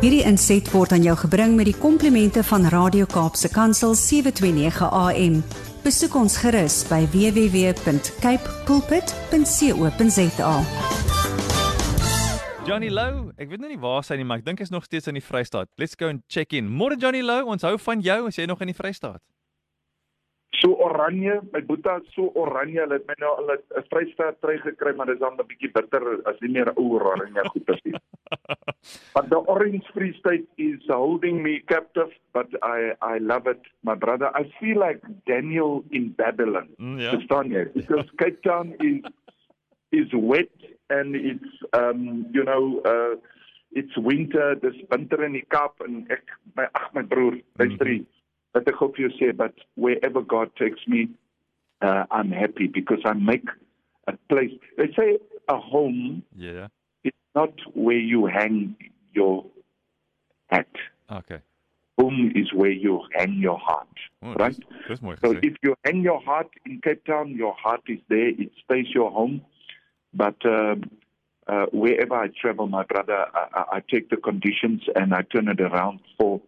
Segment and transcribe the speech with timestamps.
[0.00, 5.42] Hierdie inset word aan jou gebring met die komplimente van Radio Kaapse Kansel 729 AM.
[5.84, 10.54] Besoek ons gerus by www.cape pulpit.co.za.
[12.64, 14.84] Johnny Lou, ek weet nou nie waar hy is nie, maar ek dink hy's nog
[14.88, 15.68] steeds in die Vrystaat.
[15.80, 16.68] Let's go and check in.
[16.68, 19.20] Môre Johnny Lou, ons hou van jou as jy nog in die Vrystaat.
[20.60, 24.58] So oranje, my boetie is so oranje, hulle het my nou hulle 'n Vrystaat try
[24.58, 27.94] gekry, maar dis dan 'n bietjie bitter as nie meer ou oranje goed is nie.
[29.14, 33.94] but the orange free state is holding me captive, but I I love it, my
[33.94, 34.30] brother.
[34.34, 36.68] I feel like Daniel in Babylon.
[36.78, 37.10] Mm, ja.
[37.10, 37.64] Verstaan jy?
[37.74, 39.02] Because Cape Town is
[39.90, 40.54] is wet
[40.88, 43.16] and it's um you know uh
[43.72, 48.06] it's winter, dis winter in die Kaap en ek my ag my broer, luister hier.
[48.54, 51.08] Wat ek hoop jy sê but wherever God takes me
[51.82, 53.48] uh I'm happy because I make
[54.06, 54.52] a place.
[54.76, 55.18] They say
[55.48, 56.68] a home yeah.
[57.04, 58.76] is not where you hang
[59.12, 59.44] your
[60.48, 60.68] hat.
[61.10, 61.40] Okay.
[61.98, 63.88] Home is where you hang your heart.
[64.22, 64.56] Oh, right?
[64.88, 68.28] Dis mooi So if you hang your heart in Cape Town, your heart is there.
[68.28, 69.42] It stays your home.
[70.14, 70.90] But um,
[71.46, 75.48] uh, wherever I travel, my brother, I, I I take the conditions and I turn
[75.48, 76.40] it around for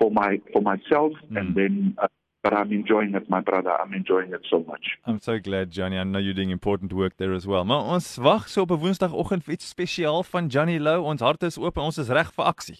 [0.00, 1.94] for my for myself, and then.
[1.98, 2.08] Uh,
[2.42, 3.70] but I'm enjoying it, my brother.
[3.70, 4.96] I'm enjoying it so much.
[5.06, 5.98] I'm so glad Johnny.
[5.98, 7.64] I know you're doing important work there as well.
[7.64, 11.02] Maar ons wag so op 'n Woensdagoggend vir iets spesiaal van Johnny Lou.
[11.02, 12.78] Ons harte is oop en ons is reg vir aksie.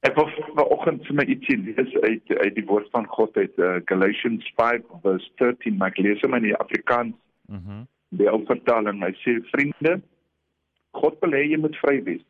[0.00, 3.78] Ek wil vanoggend vir my ietsie lees uit uit die woord van God uit uh,
[3.84, 7.14] Galatians 5 verse 13, maar ek lees hom in die Afrikaans.
[7.48, 7.62] Mhm.
[7.62, 9.02] Mm die ou vertaling.
[9.02, 10.00] Hy sê vriende,
[10.96, 12.22] God wil hê jy moet vry wees.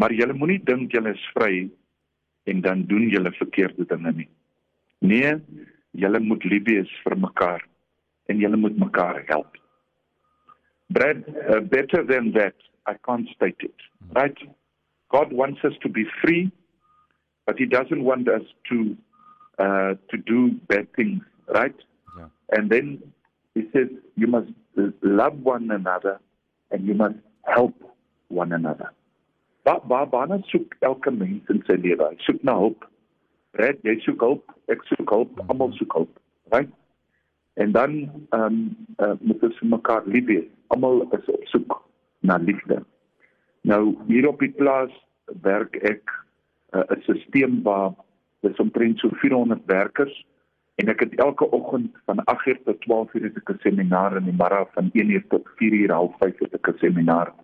[0.00, 1.68] Maar julle moenie dink julle is vry
[2.44, 4.28] en dan doen julle verkeerde dinge nie.
[4.98, 5.34] Nee,
[5.90, 7.66] julle moet lief wees vir mekaar
[8.30, 9.56] en julle moet mekaar help.
[10.90, 12.54] Brad, uh, better than that,
[12.86, 13.74] I can't state it.
[14.14, 14.38] Right?
[15.10, 16.50] God wants us to be free,
[17.46, 18.96] but he doesn't want us to
[19.58, 21.22] uh, to do bad things,
[21.54, 21.74] right?
[22.16, 22.28] Ja.
[22.56, 23.12] And then
[23.54, 24.50] he says you must
[25.02, 26.20] love one another
[26.70, 27.74] and you must help
[28.28, 28.92] one another.
[29.62, 32.08] Waar waar waarna soek elke mens in sy lewe?
[32.10, 32.86] Hy soek na hulp.
[33.58, 36.20] Red, jy soek hulp, ek soek hulp, almal soek hulp,
[36.54, 36.70] right?
[37.60, 37.96] En dan
[38.30, 38.60] ehm um,
[38.96, 40.40] uh, moet ons mekaar lief hê.
[40.72, 41.76] Almal is op soek
[42.20, 42.82] na liefde.
[43.60, 44.92] Nou hier op die plaas
[45.42, 46.08] werk ek
[46.72, 47.92] uh, 'n stelsel waar
[48.40, 50.14] dis omtrent so 400 werkers
[50.80, 54.30] en ek het elke oggend van 8:00 tot 12:00 het ek 'n seminar en in
[54.30, 57.34] die middag van 1:00 tot 4:00 half 5 het ek 'n seminar.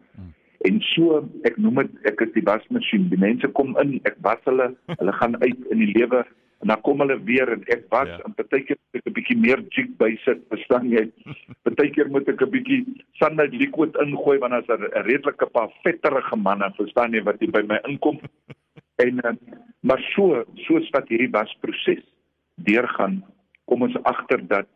[0.66, 3.06] En so ek noem dit ek is die wasmasjien.
[3.12, 6.24] Die mense kom in, ek was hulle, hulle gaan uit in die lewe
[6.64, 8.20] en dan kom hulle weer en ek was Ja.
[8.24, 11.04] en partykeer moet ek 'n bietjie meer jig bysit, verstaan jy?
[11.68, 12.80] Partykeer moet ek 'n bietjie
[13.20, 17.62] sunlight liquid ingooi want as 'n redelike paar vetterige manne, verstaan jy wat hier by
[17.62, 18.18] my inkom.
[18.98, 19.32] En uh,
[19.82, 22.00] maar so soos wat hierdie wasproses
[22.64, 23.22] deurgaan,
[23.66, 24.66] kom ons agter dat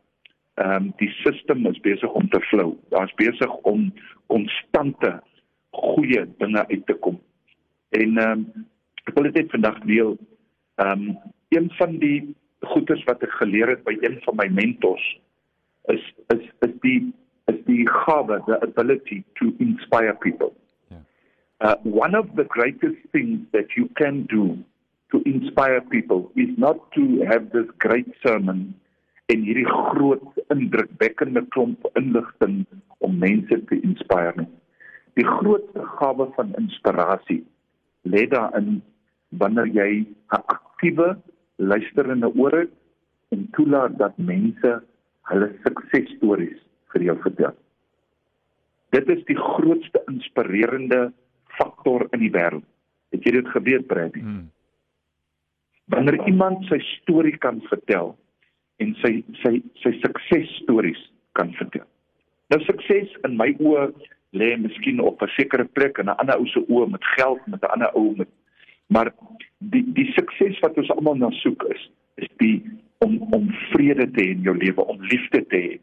[0.60, 2.76] ehm um, die stelsel is besig om te flou.
[2.90, 3.92] Daar's besig om
[4.26, 5.22] konstante
[5.70, 7.20] goeie dinge uit te kom.
[7.88, 8.66] En ehm um,
[9.04, 10.16] ek wil dit net vandag deel.
[10.74, 11.18] Ehm um,
[11.50, 15.06] een van die goeders wat ek geleer het by een van my mentors
[15.90, 16.04] is
[16.34, 17.12] is is die
[17.50, 20.52] is die gawe, the ability to inspire people.
[21.60, 24.56] Uh, one of the greatest things that you can do
[25.10, 28.74] to inspire people is not to have this great sermon
[29.26, 32.64] en hierdie groot indrukwekkende klomp inligting
[32.98, 34.48] om mense te inspireer nie.
[35.18, 37.42] Die grootste gawe van inspirasie
[38.02, 38.82] lê daarin
[39.40, 39.90] wanneer jy
[40.30, 41.16] 'n aktiewe
[41.56, 42.72] luisterende oor het
[43.28, 44.82] en toelaat dat mense
[45.30, 46.60] hulle suksesstories
[46.92, 47.54] vir jou vertel.
[48.90, 51.12] Dit is die grootste inspirerende
[51.58, 52.66] faktor in die wêreld.
[53.10, 54.22] Het jy dit geweet, Brady?
[54.22, 54.50] Mm.
[55.90, 58.16] Wanneer iemand sy storie kan vertel
[58.82, 61.00] en sy sy sy suksesstories
[61.38, 61.86] kan vertel.
[62.50, 63.90] Nou sukses in my oë
[64.32, 67.62] lê miskien op 'n sekere plek en 'n ander ou se oë met geld, met
[67.62, 68.28] 'n ander ou met
[68.86, 69.12] maar
[69.58, 72.62] die die sukses wat ons almal na soek is is die
[72.98, 75.78] om om vrede te hê in jou lewe, om liefde te hê,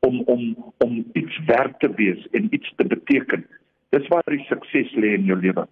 [0.00, 0.42] om om
[0.78, 3.46] om iets werd te wees en iets te beteken.
[3.88, 5.66] Dis waar die sukses lê in jou lewe.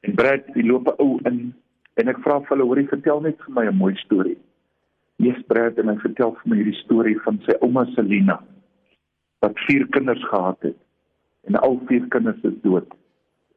[0.00, 1.54] En Brad, die loop 'n ou in
[1.94, 4.38] en ek vra vir hulle, hoorie, vertel net vir my 'n mooi storie.
[5.16, 8.42] Yes, Brad, en hy vertel vir my hierdie storie van sy ouma Selina
[9.40, 10.76] wat vier kinders gehad het
[11.46, 12.86] en al vier kinders is dood.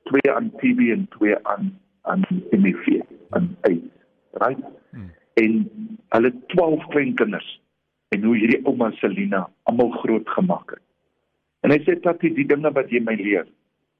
[0.09, 1.73] Twee aan TB en twee aan
[2.09, 3.01] aan HIV,
[3.35, 3.93] aan AIDS,
[4.41, 4.63] right?
[4.89, 5.11] Hmm.
[5.33, 5.69] En
[6.15, 7.49] hulle 12 klein kinders
[8.15, 10.83] en hoe hierdie ouma Selina almal groot gemaak het.
[11.61, 13.45] En hy sê dat die dinge wat jy my leer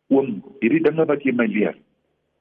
[0.09, 1.75] oom, hierdie dinge wat jy my leer,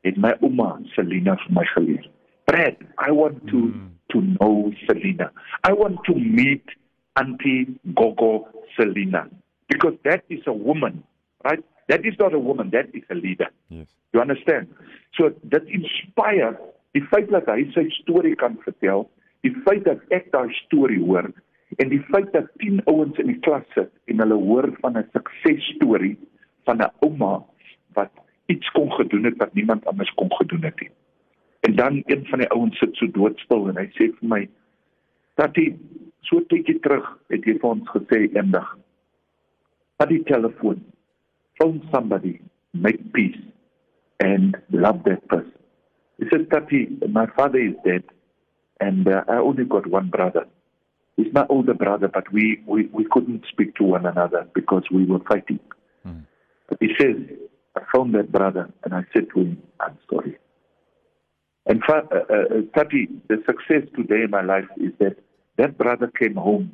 [0.06, 2.06] het my ouma Selina vir my geleer.
[2.48, 3.88] Brad, I want to mm.
[4.12, 5.30] to know Selina.
[5.68, 6.64] I want to meet
[7.20, 7.66] Auntie
[7.98, 9.26] Gogo Selina
[9.68, 11.02] because that is a woman,
[11.44, 11.64] right?
[11.88, 13.48] That is not a woman, that is a leader.
[13.68, 13.86] Yes.
[14.12, 14.68] You understand?
[15.16, 16.58] So that inspire
[16.96, 19.06] die feit dat hy sy storie kan vertel,
[19.44, 21.28] die feit dat ek daai storie hoor
[21.76, 25.04] en die feit dat 10 ouens in die klas sit en hulle hoor van 'n
[25.12, 26.16] suksesstorie
[26.64, 27.44] van 'n ouma
[27.94, 28.12] wat
[28.48, 30.90] iets kon gedoen het wat niemand anders kon gedoen het nie.
[31.60, 34.48] En dan een van die ouens sit so doodstil en hy sê vir my:
[35.34, 35.76] "Tatie,
[36.28, 38.68] so tydjie terug het jy vir ons gesê eendag.
[39.98, 40.80] Vat die telefoon,
[41.60, 42.40] phone somebody,
[42.74, 43.36] make peace
[44.20, 45.52] and love that person."
[46.18, 48.04] He said, "Tatie, my father is dead
[48.80, 50.46] and uh, I only got one brother."
[51.18, 55.04] He's my older brother, but we, we, we couldn't speak to one another because we
[55.04, 55.58] were fighting.
[56.06, 56.24] Mm.
[56.68, 57.16] But he says,
[57.74, 60.38] I found that brother and I said to him, I'm sorry.
[61.66, 65.16] And uh, uh, Tati, the success today in my life is that
[65.58, 66.70] that brother came home.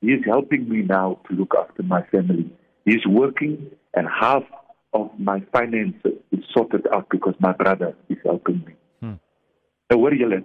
[0.00, 2.50] He is helping me now to look after my family.
[2.84, 4.44] He is working and half
[4.92, 8.74] of my finances is sorted out because my brother is helping me.
[8.98, 9.18] Hmm.
[9.90, 10.42] Nou hoor julle,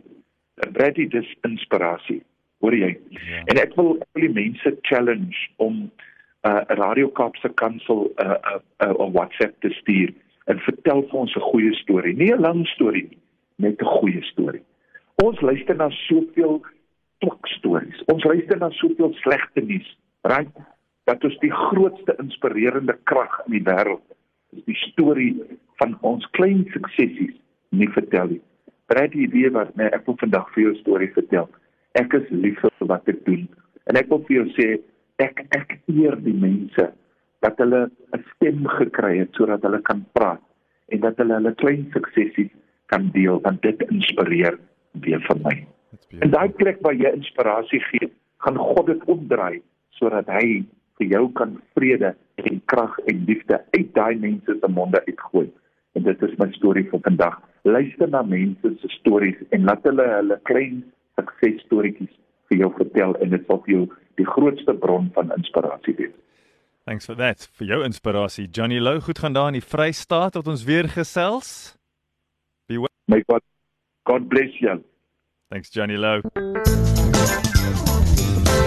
[0.71, 2.23] Brady dis inspirasie
[2.65, 2.91] hoor jy?
[3.09, 3.43] Ja.
[3.51, 8.25] En ek wil ek wil die mense challenge om 'n uh, Radio Kaapse Kansel 'n
[8.25, 10.13] uh, 'n uh, uh, WhatsApp te stuur
[10.45, 13.21] en vertel vir ons 'n goeie storie, nie 'n lang storie nie,
[13.57, 14.63] net 'n goeie storie.
[15.23, 16.61] Ons luister na soveel
[17.19, 18.03] twak stories.
[18.05, 20.51] Ons luister na soveel slegte nuus, right?
[21.05, 24.03] Dat is die grootste inspirerende krag in die wêreld.
[24.55, 25.33] Is die storie
[25.81, 27.35] van ons klein suksessies
[27.69, 28.41] nie vertel nie.
[28.89, 31.49] Brad die idee wat nee, ek wil vandag vir jou 'n storie vertel
[31.99, 33.47] ek is lief vir wat ek doen.
[33.89, 34.67] En ek wil vir jou sê
[35.23, 36.89] ek ek eer die mense
[37.45, 40.43] dat hulle 'n stem gekry het sodat hulle kan praat
[40.91, 42.51] en dat hulle hulle klein suksesies
[42.91, 44.59] kan deel want dit inspireer
[45.05, 45.55] weer vir my.
[46.21, 48.11] En daai plek waar jy inspirasie gee,
[48.43, 49.61] gaan God dit opdraai
[49.95, 50.65] sodat hy
[50.99, 55.47] vir jou kan vrede en krag en liefde uit daai mense se monde uitgooi.
[55.95, 57.39] En dit is my storie vir vandag.
[57.63, 60.83] Luister na mense se stories en laat hulle hulle klein
[61.19, 62.13] suksesstorieetjies
[62.51, 63.85] vir jou vertel en dit sal vir jou
[64.19, 66.15] die grootste bron van inspirasie wees.
[66.85, 67.47] Thanks for that.
[67.57, 71.73] Vir jou inspirasie, Johnny Lou, goed gaan daar in die Vrystaat tot ons weer gesels.
[72.69, 72.93] Be well.
[73.07, 73.41] My God.
[74.05, 74.83] God bless you.
[75.49, 76.21] Thanks Johnny Lou.